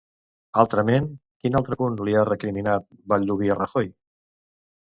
[0.61, 1.09] Altrament,
[1.43, 3.93] quin altre punt li ha recriminat Baldoví a Rajoy?